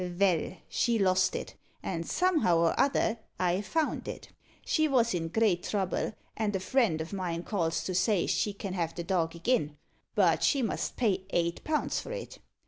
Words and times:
Vell, 0.03 0.57
she 0.67 0.97
lost 0.97 1.35
it; 1.35 1.53
and, 1.83 2.07
somehow 2.07 2.57
or 2.57 2.73
other, 2.75 3.19
I 3.39 3.61
found 3.61 4.07
it. 4.07 4.29
She 4.65 4.87
vos 4.87 5.13
in 5.13 5.27
great 5.27 5.61
trouble, 5.61 6.13
and 6.35 6.55
a 6.55 6.59
friend 6.59 6.99
o' 7.03 7.15
mine 7.15 7.43
calls 7.43 7.83
to 7.83 7.93
say 7.93 8.25
she 8.25 8.51
can 8.51 8.73
have 8.73 8.95
the 8.95 9.03
dog 9.03 9.35
agin, 9.35 9.77
but 10.15 10.41
she 10.41 10.63
must 10.63 10.97
pay 10.97 11.25
eight 11.31 11.63
pound 11.63 11.93
for 11.93 12.11
it. 12.11 12.39